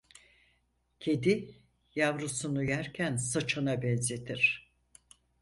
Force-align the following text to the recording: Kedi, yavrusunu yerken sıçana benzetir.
Kedi, 0.99 1.55
yavrusunu 1.95 2.63
yerken 2.63 3.15
sıçana 3.15 3.81
benzetir. 3.81 4.71